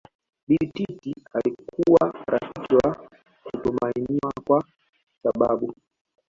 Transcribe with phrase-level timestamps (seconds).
[0.47, 3.07] Bibi Titi alikuwa rafiki wa
[3.43, 4.63] kutumainiwa kwa
[5.23, 5.73] sababu